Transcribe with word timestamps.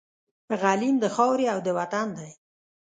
غلیم 0.61 0.95
د 0.99 1.05
خاوري 1.15 1.45
او 1.53 1.59
د 1.65 1.67
وطن 1.77 2.07
دی 2.17 2.29